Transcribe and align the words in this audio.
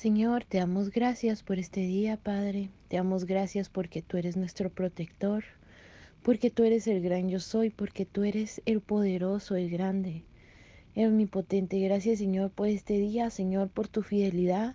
Señor, 0.00 0.44
te 0.44 0.56
damos 0.56 0.90
gracias 0.90 1.42
por 1.42 1.58
este 1.58 1.80
día, 1.80 2.16
Padre. 2.16 2.70
Te 2.88 2.96
damos 2.96 3.26
gracias 3.26 3.68
porque 3.68 4.00
tú 4.00 4.16
eres 4.16 4.34
nuestro 4.34 4.70
protector, 4.70 5.44
porque 6.22 6.48
tú 6.48 6.64
eres 6.64 6.86
el 6.86 7.02
gran 7.02 7.28
yo 7.28 7.38
soy, 7.38 7.68
porque 7.68 8.06
tú 8.06 8.24
eres 8.24 8.62
el 8.64 8.80
poderoso, 8.80 9.56
el 9.56 9.68
grande, 9.68 10.22
el 10.94 11.08
omnipotente. 11.08 11.78
Gracias, 11.80 12.18
Señor, 12.18 12.50
por 12.50 12.68
este 12.68 12.94
día, 12.94 13.28
Señor, 13.28 13.68
por 13.68 13.88
tu 13.88 14.00
fidelidad, 14.00 14.74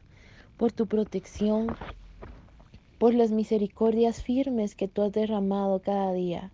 por 0.58 0.72
tu 0.72 0.86
protección, 0.86 1.76
por 3.00 3.16
las 3.16 3.32
misericordias 3.32 4.22
firmes 4.22 4.76
que 4.76 4.88
tú 4.88 5.02
has 5.02 5.12
derramado 5.12 5.80
cada 5.80 6.14
día. 6.14 6.52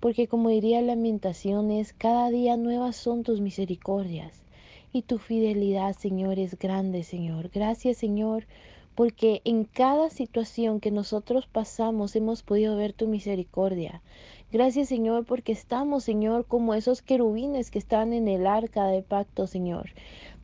Porque 0.00 0.28
como 0.28 0.48
diría 0.48 0.80
Lamentaciones, 0.80 1.92
cada 1.92 2.30
día 2.30 2.56
nuevas 2.56 2.96
son 2.96 3.22
tus 3.22 3.42
misericordias 3.42 4.47
y 4.92 5.02
tu 5.02 5.18
fidelidad, 5.18 5.94
Señor, 5.96 6.38
es 6.38 6.58
grande, 6.58 7.02
Señor. 7.02 7.50
Gracias, 7.52 7.98
Señor, 7.98 8.46
porque 8.94 9.42
en 9.44 9.64
cada 9.64 10.10
situación 10.10 10.80
que 10.80 10.90
nosotros 10.90 11.46
pasamos 11.46 12.16
hemos 12.16 12.42
podido 12.42 12.76
ver 12.76 12.92
tu 12.92 13.06
misericordia. 13.06 14.02
Gracias, 14.50 14.88
Señor, 14.88 15.26
porque 15.26 15.52
estamos, 15.52 16.04
Señor, 16.04 16.46
como 16.46 16.74
esos 16.74 17.02
querubines 17.02 17.70
que 17.70 17.78
están 17.78 18.12
en 18.12 18.28
el 18.28 18.46
arca 18.46 18.86
de 18.86 19.02
pacto, 19.02 19.46
Señor, 19.46 19.90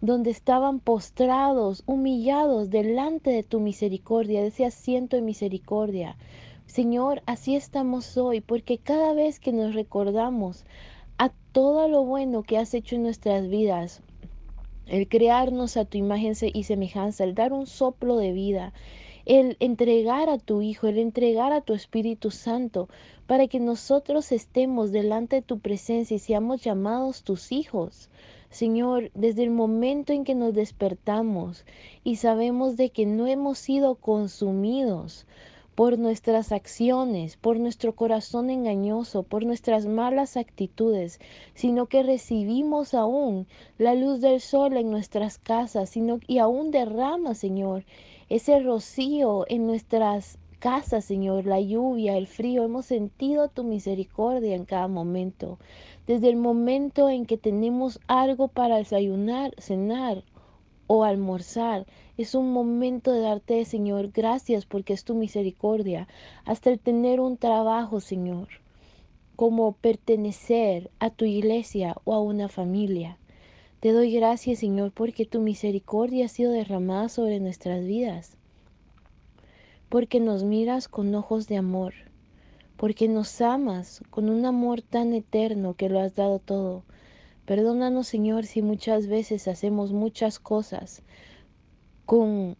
donde 0.03 0.31
estaban 0.31 0.79
postrados, 0.79 1.83
humillados 1.87 2.69
delante 2.69 3.31
de 3.31 3.43
tu 3.43 3.61
misericordia, 3.61 4.43
de 4.43 4.49
ese 4.49 4.67
asiento 4.67 5.17
de 5.17 5.23
misericordia. 5.23 6.17
Señor, 6.67 7.23
así 7.27 7.57
estamos 7.57 8.17
hoy, 8.19 8.41
porque 8.41 8.79
cada 8.79 9.15
vez 9.15 9.41
que 9.41 9.53
nos 9.53 9.75
recordamos 9.75 10.65
a 11.19 11.31
todo 11.53 11.89
lo 11.89 12.05
bueno 12.05 12.43
que 12.43 12.59
has 12.59 12.75
hecho 12.75 12.97
en 12.97 13.05
nuestras 13.05 13.49
vidas, 13.49 14.03
el 14.87 15.09
crearnos 15.09 15.77
a 15.77 15.85
tu 15.85 15.99
imagen 15.99 16.35
y 16.53 16.65
semejanza, 16.65 17.25
el 17.25 17.35
dar 17.35 17.53
un 17.53 17.67
soplo 17.67 18.17
de 18.17 18.33
vida, 18.33 18.73
el 19.27 19.57
entregar 19.61 20.29
a 20.29 20.39
tu 20.39 20.61
Hijo, 20.61 20.87
el 20.87 20.99
entregar 20.99 21.53
a 21.53 21.63
tu 21.63 21.73
Espíritu 21.73 22.31
Santo, 22.31 22.89
para 23.27 23.49
que 23.49 23.61
nosotros 23.61 24.33
estemos 24.33 24.93
delante 24.93 25.37
de 25.37 25.43
tu 25.43 25.59
presencia 25.59 26.15
y 26.15 26.19
seamos 26.19 26.63
llamados 26.63 27.23
tus 27.23 27.53
hijos. 27.53 28.11
Señor, 28.51 29.11
desde 29.15 29.43
el 29.43 29.51
momento 29.51 30.13
en 30.13 30.25
que 30.25 30.35
nos 30.35 30.55
despertamos 30.55 31.65
y 32.05 32.17
sabemos 32.17 32.77
de 32.77 32.91
que 32.91 33.07
no 33.07 33.27
hemos 33.27 33.59
sido 33.59 33.97
consumidos 33.97 35.27
por 35.75 35.99
nuestras 35.99 36.53
acciones, 36.53 37.37
por 37.37 37.59
nuestro 37.59 37.95
corazón 37.95 38.51
engañoso, 38.51 39.23
por 39.25 39.45
nuestras 39.45 39.87
malas 39.87 40.37
actitudes, 40.37 41.21
sino 41.55 41.87
que 41.87 42.03
recibimos 42.03 42.95
aún 42.95 43.47
la 43.79 43.95
luz 43.95 44.21
del 44.21 44.41
sol 44.41 44.77
en 44.77 44.91
nuestras 44.91 45.39
casas, 45.39 45.91
sino 45.91 46.21
y 46.27 46.39
aún 46.39 46.71
derrama, 46.71 47.35
Señor, 47.35 47.85
ese 48.29 48.61
rocío 48.61 49.45
en 49.49 49.67
nuestras 49.67 50.39
casas, 50.61 51.05
Señor, 51.05 51.45
la 51.45 51.61
lluvia, 51.61 52.17
el 52.17 52.27
frío, 52.27 52.65
hemos 52.65 52.87
sentido 52.87 53.49
tu 53.49 53.65
misericordia 53.65 54.55
en 54.55 54.65
cada 54.65 54.89
momento. 54.89 55.59
Desde 56.07 56.29
el 56.29 56.37
momento 56.37 57.11
en 57.11 57.27
que 57.27 57.37
tenemos 57.37 58.01
algo 58.07 58.49
para 58.49 58.77
desayunar, 58.77 59.55
cenar 59.59 60.25
o 60.87 61.05
almorzar, 61.05 61.87
es 62.17 62.35
un 62.35 62.53
momento 62.53 63.13
de 63.13 63.21
darte, 63.21 63.65
Señor, 63.65 64.11
gracias 64.13 64.67
porque 64.67 64.93
es 64.93 65.05
tu 65.05 65.15
misericordia, 65.15 66.09
hasta 66.45 66.71
el 66.71 66.79
tener 66.79 67.21
un 67.21 67.37
trabajo, 67.37 68.01
Señor, 68.01 68.49
como 69.37 69.73
pertenecer 69.73 70.91
a 71.01 71.11
tu 71.11 71.25
iglesia 71.25 71.97
o 72.05 72.15
a 72.15 72.21
una 72.21 72.49
familia. 72.49 73.19
Te 73.81 73.93
doy 73.93 74.13
gracias, 74.13 74.61
Señor, 74.61 74.93
porque 74.93 75.27
tu 75.27 75.41
misericordia 75.41 76.27
ha 76.27 76.29
sido 76.29 76.53
derramada 76.53 77.09
sobre 77.09 77.41
nuestras 77.41 77.85
vidas, 77.85 78.37
porque 79.89 80.21
nos 80.21 80.43
miras 80.43 80.89
con 80.89 81.15
ojos 81.15 81.49
de 81.49 81.57
amor, 81.57 81.95
porque 82.77 83.09
nos 83.09 83.41
amas 83.41 84.03
con 84.11 84.31
un 84.31 84.47
amor 84.47 84.83
tan 84.83 85.13
eterno 85.13 85.75
que 85.75 85.89
lo 85.89 86.01
has 86.01 86.15
dado 86.15 86.39
todo. 86.39 86.83
Perdónanos, 87.47 88.07
Señor, 88.07 88.47
si 88.47 88.63
muchas 88.63 89.07
veces 89.07 89.49
hacemos 89.49 89.93
muchas 89.93 90.39
cosas 90.39 91.03
con 92.07 92.57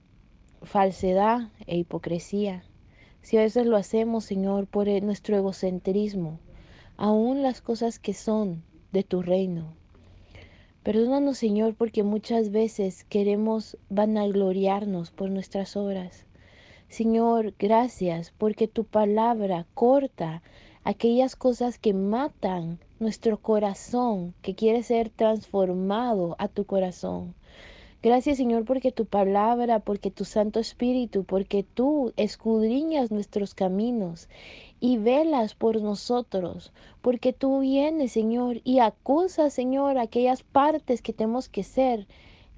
falsedad 0.63 1.49
e 1.67 1.79
hipocresía. 1.79 2.65
Si 3.23 3.39
a 3.39 3.41
veces 3.41 3.67
lo 3.67 3.77
hacemos, 3.77 4.25
Señor, 4.25 4.67
por 4.67 4.89
e, 4.89 5.01
nuestro 5.01 5.37
egocentrismo, 5.37 6.39
aún 6.99 7.43
las 7.43 7.63
cosas 7.63 7.99
que 7.99 8.13
son 8.13 8.63
de 8.93 9.03
tu 9.03 9.23
reino. 9.23 9.75
Perdónanos, 10.83 11.39
Señor, 11.39 11.75
porque 11.75 12.03
muchas 12.03 12.51
veces 12.51 13.05
queremos 13.05 13.79
vanagloriarnos 13.89 15.11
por 15.11 15.31
nuestras 15.31 15.79
obras. 15.79 16.27
Señor, 16.89 17.55
gracias 17.59 18.35
porque 18.37 18.69
tu 18.69 18.85
palabra 18.85 19.67
corta 19.73 20.43
aquellas 20.85 21.37
cosas 21.37 21.79
que 21.79 21.95
matan 21.95 22.79
nuestro 23.05 23.37
corazón, 23.37 24.35
que 24.41 24.55
quiere 24.55 24.83
ser 24.83 25.11
transformado 25.11 26.37
a 26.39 26.49
tu 26.49 26.65
corazón. 26.65 27.35
Gracias 28.03 28.39
Señor 28.39 28.65
porque 28.65 28.93
tu 28.93 29.05
palabra, 29.05 29.79
porque 29.79 30.11
tu 30.11 30.25
Santo 30.25 30.59
Espíritu, 30.59 31.25
porque 31.25 31.63
tú 31.63 32.13
escudriñas 32.17 33.11
nuestros 33.11 33.55
caminos 33.55 34.29
y 34.81 34.97
velas 34.97 35.55
por 35.55 35.83
nosotros, 35.83 36.73
porque 37.03 37.35
tú 37.35 37.61
vienes 37.61 38.13
Señor 38.13 38.63
y 38.65 38.79
acusas 38.79 39.53
Señor 39.53 39.99
aquellas 39.99 40.43
partes 40.43 41.03
que 41.03 41.13
tenemos 41.13 41.51
que 41.51 41.63
ser 41.63 42.07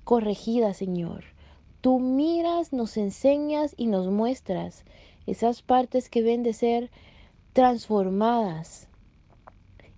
corregidas 0.04 0.76
Señor. 0.76 1.24
Tú 1.80 1.98
miras, 1.98 2.72
nos 2.72 2.96
enseñas 2.96 3.74
y 3.76 3.86
nos 3.86 4.06
muestras 4.08 4.84
esas 5.26 5.62
partes 5.62 6.08
que 6.08 6.22
ven 6.22 6.44
de 6.44 6.52
ser 6.52 6.90
transformadas 7.52 8.88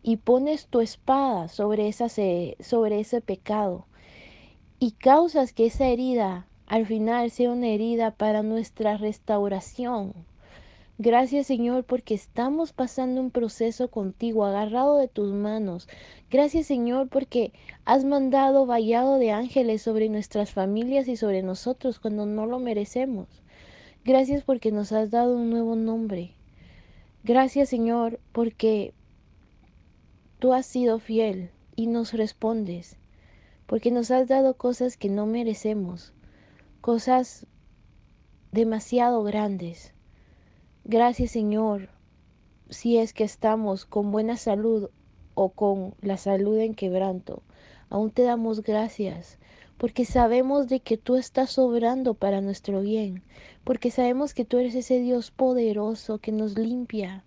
y 0.08 0.16
pones 0.16 0.68
tu 0.68 0.80
espada 0.80 1.48
sobre, 1.48 1.92
sobre 1.92 2.98
ese 2.98 3.20
pecado 3.20 3.84
y 4.78 4.92
causas 4.92 5.52
que 5.52 5.66
esa 5.66 5.86
herida 5.86 6.46
al 6.66 6.86
final 6.86 7.30
sea 7.30 7.50
una 7.50 7.66
herida 7.66 8.12
para 8.12 8.42
nuestra 8.42 8.96
restauración. 8.96 10.14
Gracias 10.96 11.46
Señor 11.46 11.84
porque 11.84 12.14
estamos 12.14 12.72
pasando 12.72 13.20
un 13.20 13.30
proceso 13.30 13.88
contigo, 13.88 14.46
agarrado 14.46 14.96
de 14.96 15.08
tus 15.08 15.34
manos. 15.34 15.88
Gracias 16.30 16.66
Señor 16.66 17.08
porque 17.08 17.52
has 17.84 18.06
mandado 18.06 18.64
vallado 18.64 19.18
de 19.18 19.32
ángeles 19.32 19.82
sobre 19.82 20.08
nuestras 20.08 20.52
familias 20.52 21.06
y 21.06 21.18
sobre 21.18 21.42
nosotros 21.42 21.98
cuando 21.98 22.24
no 22.24 22.46
lo 22.46 22.58
merecemos. 22.60 23.26
Gracias 24.06 24.42
porque 24.42 24.72
nos 24.72 24.90
has 24.90 25.10
dado 25.10 25.36
un 25.36 25.50
nuevo 25.50 25.76
nombre. 25.76 26.30
Gracias 27.24 27.68
Señor 27.68 28.20
porque 28.32 28.94
tú 30.38 30.52
has 30.52 30.66
sido 30.66 30.98
fiel 30.98 31.50
y 31.76 31.86
nos 31.86 32.12
respondes 32.12 32.98
porque 33.68 33.90
nos 33.90 34.10
has 34.10 34.26
dado 34.26 34.54
cosas 34.54 34.96
que 34.96 35.10
no 35.10 35.26
merecemos, 35.26 36.14
cosas 36.80 37.46
demasiado 38.50 39.22
grandes. 39.22 39.92
Gracias 40.84 41.32
Señor, 41.32 41.90
si 42.70 42.96
es 42.96 43.12
que 43.12 43.24
estamos 43.24 43.84
con 43.84 44.10
buena 44.10 44.38
salud 44.38 44.88
o 45.34 45.50
con 45.50 45.94
la 46.00 46.16
salud 46.16 46.56
en 46.56 46.74
quebranto, 46.74 47.42
aún 47.90 48.10
te 48.10 48.22
damos 48.22 48.62
gracias, 48.62 49.38
porque 49.76 50.06
sabemos 50.06 50.68
de 50.68 50.80
que 50.80 50.96
tú 50.96 51.16
estás 51.16 51.58
obrando 51.58 52.14
para 52.14 52.40
nuestro 52.40 52.80
bien, 52.80 53.22
porque 53.64 53.90
sabemos 53.90 54.32
que 54.32 54.46
tú 54.46 54.56
eres 54.56 54.74
ese 54.74 54.98
Dios 54.98 55.30
poderoso 55.30 56.20
que 56.20 56.32
nos 56.32 56.56
limpia, 56.56 57.22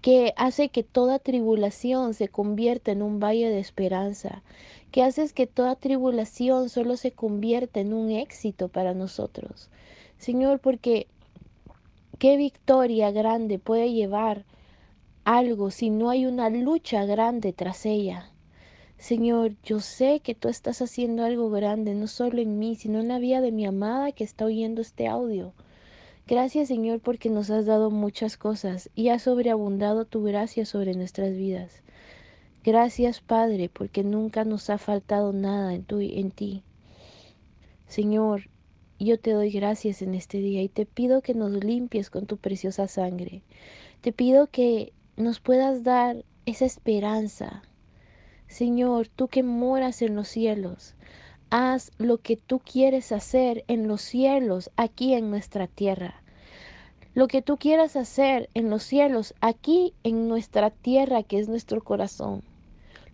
que 0.00 0.32
hace 0.36 0.68
que 0.68 0.82
toda 0.82 1.18
tribulación 1.18 2.14
se 2.14 2.28
convierta 2.28 2.92
en 2.92 3.02
un 3.02 3.18
valle 3.18 3.48
de 3.48 3.58
esperanza, 3.58 4.42
que 4.90 5.02
haces 5.02 5.32
que 5.32 5.46
toda 5.46 5.76
tribulación 5.76 6.68
solo 6.68 6.96
se 6.96 7.12
convierta 7.12 7.80
en 7.80 7.92
un 7.92 8.10
éxito 8.10 8.68
para 8.68 8.94
nosotros. 8.94 9.68
Señor, 10.18 10.60
porque 10.60 11.08
qué 12.18 12.36
victoria 12.36 13.10
grande 13.10 13.58
puede 13.58 13.92
llevar 13.92 14.44
algo 15.24 15.70
si 15.70 15.90
no 15.90 16.08
hay 16.08 16.24
una 16.24 16.50
lucha 16.50 17.04
grande 17.04 17.52
tras 17.52 17.84
ella. 17.84 18.30
Señor, 18.98 19.56
yo 19.62 19.80
sé 19.80 20.20
que 20.20 20.34
tú 20.34 20.48
estás 20.48 20.80
haciendo 20.80 21.24
algo 21.24 21.50
grande, 21.50 21.94
no 21.94 22.06
solo 22.06 22.40
en 22.40 22.58
mí, 22.58 22.76
sino 22.76 23.00
en 23.00 23.08
la 23.08 23.18
vida 23.18 23.40
de 23.40 23.52
mi 23.52 23.66
amada 23.66 24.12
que 24.12 24.24
está 24.24 24.46
oyendo 24.46 24.80
este 24.80 25.06
audio. 25.06 25.52
Gracias 26.28 26.66
Señor 26.66 26.98
porque 26.98 27.30
nos 27.30 27.50
has 27.50 27.66
dado 27.66 27.92
muchas 27.92 28.36
cosas 28.36 28.90
y 28.96 29.10
has 29.10 29.22
sobreabundado 29.22 30.06
tu 30.06 30.24
gracia 30.24 30.66
sobre 30.66 30.94
nuestras 30.94 31.36
vidas. 31.36 31.82
Gracias 32.64 33.20
Padre 33.20 33.68
porque 33.72 34.02
nunca 34.02 34.44
nos 34.44 34.68
ha 34.68 34.78
faltado 34.78 35.32
nada 35.32 35.72
en, 35.72 35.84
tu, 35.84 36.00
en 36.00 36.32
ti. 36.32 36.64
Señor, 37.86 38.48
yo 38.98 39.20
te 39.20 39.30
doy 39.30 39.52
gracias 39.52 40.02
en 40.02 40.14
este 40.14 40.38
día 40.38 40.62
y 40.62 40.68
te 40.68 40.84
pido 40.84 41.22
que 41.22 41.32
nos 41.32 41.52
limpies 41.52 42.10
con 42.10 42.26
tu 42.26 42.38
preciosa 42.38 42.88
sangre. 42.88 43.42
Te 44.00 44.10
pido 44.10 44.48
que 44.48 44.92
nos 45.16 45.38
puedas 45.38 45.84
dar 45.84 46.24
esa 46.44 46.64
esperanza. 46.64 47.62
Señor, 48.48 49.06
tú 49.06 49.28
que 49.28 49.44
moras 49.44 50.02
en 50.02 50.16
los 50.16 50.26
cielos, 50.26 50.96
haz 51.50 51.90
lo 51.98 52.18
que 52.18 52.36
tú 52.36 52.60
quieres 52.60 53.12
hacer 53.12 53.64
en 53.68 53.88
los 53.88 54.02
cielos, 54.02 54.70
aquí 54.76 55.14
en 55.14 55.30
nuestra 55.30 55.66
tierra. 55.66 56.22
Lo 57.14 57.28
que 57.28 57.42
tú 57.42 57.56
quieras 57.56 57.96
hacer 57.96 58.50
en 58.54 58.68
los 58.68 58.82
cielos, 58.82 59.34
aquí 59.40 59.94
en 60.02 60.28
nuestra 60.28 60.70
tierra, 60.70 61.22
que 61.22 61.38
es 61.38 61.48
nuestro 61.48 61.82
corazón. 61.82 62.42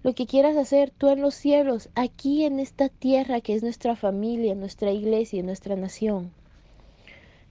Lo 0.03 0.15
que 0.15 0.27
quieras 0.27 0.57
hacer 0.57 0.91
tú 0.91 1.09
en 1.09 1.21
los 1.21 1.35
cielos, 1.35 1.89
aquí 1.95 2.45
en 2.45 2.59
esta 2.59 2.89
tierra, 2.89 3.41
que 3.41 3.55
es 3.55 3.63
nuestra 3.63 3.95
familia, 3.95 4.57
nuestra 4.57 4.91
iglesia, 4.91 5.43
nuestra 5.45 5.77
nación. 5.77 6.33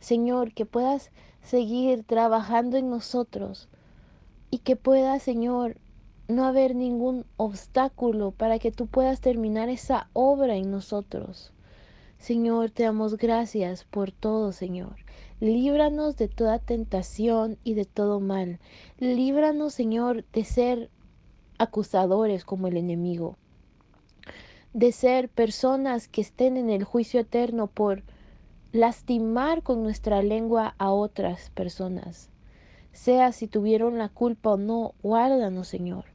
Señor, 0.01 0.53
que 0.53 0.65
puedas 0.65 1.11
seguir 1.41 2.03
trabajando 2.03 2.75
en 2.75 2.89
nosotros 2.89 3.69
y 4.49 4.57
que 4.57 4.75
pueda, 4.75 5.19
Señor, 5.19 5.77
no 6.31 6.45
haber 6.45 6.75
ningún 6.75 7.25
obstáculo 7.37 8.31
para 8.31 8.59
que 8.59 8.71
tú 8.71 8.87
puedas 8.87 9.21
terminar 9.21 9.69
esa 9.69 10.09
obra 10.13 10.55
en 10.55 10.71
nosotros. 10.71 11.53
Señor, 12.17 12.69
te 12.69 12.83
damos 12.83 13.17
gracias 13.17 13.83
por 13.83 14.11
todo, 14.11 14.51
Señor. 14.51 14.95
Líbranos 15.39 16.17
de 16.17 16.27
toda 16.27 16.59
tentación 16.59 17.57
y 17.63 17.73
de 17.73 17.85
todo 17.85 18.19
mal. 18.19 18.59
Líbranos, 18.99 19.73
Señor, 19.73 20.23
de 20.33 20.43
ser 20.43 20.91
acusadores 21.57 22.45
como 22.45 22.67
el 22.67 22.77
enemigo. 22.77 23.37
De 24.73 24.91
ser 24.91 25.29
personas 25.29 26.07
que 26.07 26.21
estén 26.21 26.57
en 26.57 26.69
el 26.69 26.83
juicio 26.83 27.21
eterno 27.21 27.65
por 27.65 28.03
lastimar 28.71 29.63
con 29.63 29.81
nuestra 29.81 30.21
lengua 30.21 30.75
a 30.77 30.91
otras 30.91 31.49
personas. 31.49 32.29
Sea 32.91 33.31
si 33.31 33.47
tuvieron 33.47 33.97
la 33.97 34.09
culpa 34.09 34.51
o 34.51 34.57
no, 34.57 34.93
guárdanos, 35.01 35.67
Señor. 35.67 36.10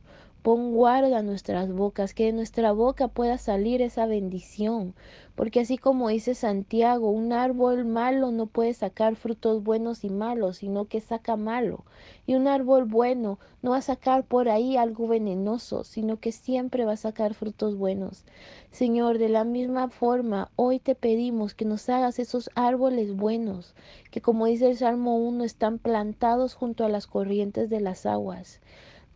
Pon 0.47 0.75
guarda 0.75 1.23
nuestras 1.23 1.73
bocas, 1.73 2.15
que 2.15 2.27
de 2.27 2.33
nuestra 2.33 2.71
boca 2.71 3.09
pueda 3.09 3.37
salir 3.37 3.83
esa 3.83 4.07
bendición. 4.07 4.95
Porque 5.35 5.59
así 5.59 5.77
como 5.77 6.09
dice 6.09 6.37
Santiago, 6.37 7.11
un 7.11 7.33
árbol 7.33 7.85
malo 7.85 8.31
no 8.31 8.47
puede 8.47 8.73
sacar 8.73 9.17
frutos 9.17 9.65
buenos 9.65 10.05
y 10.05 10.09
malos, 10.09 10.59
sino 10.59 10.85
que 10.85 11.01
saca 11.01 11.35
malo. 11.35 11.85
Y 12.29 12.37
un 12.37 12.47
árbol 12.47 12.85
bueno 12.85 13.41
no 13.61 13.73
va 13.73 13.79
a 13.79 13.83
sacar 13.83 14.23
por 14.23 14.49
ahí 14.49 14.77
algo 14.77 15.09
venenoso, 15.09 15.83
sino 15.83 16.21
que 16.21 16.31
siempre 16.31 16.85
va 16.85 16.93
a 16.93 16.97
sacar 16.97 17.35
frutos 17.35 17.77
buenos. 17.77 18.25
Señor, 18.71 19.19
de 19.19 19.31
la 19.31 19.43
misma 19.43 19.89
forma, 19.89 20.53
hoy 20.55 20.79
te 20.79 20.95
pedimos 20.95 21.55
que 21.55 21.65
nos 21.65 21.89
hagas 21.89 22.21
esos 22.21 22.51
árboles 22.55 23.17
buenos, 23.17 23.75
que 24.13 24.21
como 24.21 24.47
dice 24.47 24.71
el 24.71 24.77
Salmo 24.77 25.17
1, 25.17 25.43
están 25.43 25.81
plantados 25.81 26.55
junto 26.55 26.85
a 26.85 26.89
las 26.89 27.09
corrientes 27.09 27.69
de 27.69 27.81
las 27.81 28.07
aguas 28.07 28.61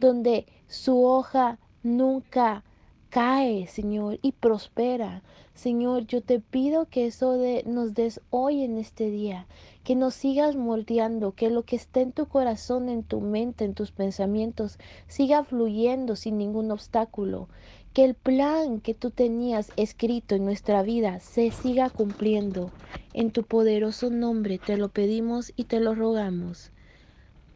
donde 0.01 0.47
su 0.71 1.05
hoja 1.05 1.59
nunca 1.83 2.63
cae, 3.09 3.67
Señor, 3.67 4.21
y 4.23 4.31
prospera. 4.31 5.23
Señor, 5.53 6.07
yo 6.07 6.23
te 6.23 6.39
pido 6.39 6.87
que 6.87 7.07
eso 7.07 7.37
nos 7.67 7.93
des 7.93 8.21
hoy 8.31 8.63
en 8.63 8.79
este 8.79 9.11
día, 9.11 9.49
que 9.83 9.97
nos 9.97 10.15
sigas 10.15 10.55
moldeando, 10.55 11.33
que 11.33 11.51
lo 11.51 11.65
que 11.65 11.75
esté 11.75 12.03
en 12.03 12.13
tu 12.13 12.27
corazón, 12.27 12.89
en 12.89 13.03
tu 13.03 13.21
mente, 13.21 13.65
en 13.65 13.75
tus 13.75 13.91
pensamientos, 13.91 14.79
siga 15.09 15.43
fluyendo 15.43 16.15
sin 16.15 16.39
ningún 16.39 16.71
obstáculo, 16.71 17.49
que 17.93 18.05
el 18.05 18.15
plan 18.15 18.81
que 18.81 18.95
tú 18.95 19.11
tenías 19.11 19.73
escrito 19.77 20.37
en 20.37 20.45
nuestra 20.45 20.85
vida 20.85 21.19
se 21.19 21.51
siga 21.51 21.91
cumpliendo. 21.91 22.71
En 23.13 23.33
tu 23.33 23.43
poderoso 23.43 24.09
nombre 24.09 24.59
te 24.65 24.77
lo 24.77 24.89
pedimos 24.89 25.53
y 25.57 25.65
te 25.65 25.81
lo 25.81 25.97
rogamos. 25.97 26.71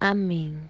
Amén. 0.00 0.68